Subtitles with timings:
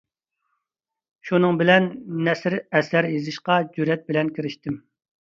[1.29, 1.87] شۇنىڭ بىلەن
[2.31, 4.87] نەسرى ئەسەر يېزىشقا جۈرئەت بىلەن كىرىشتىم.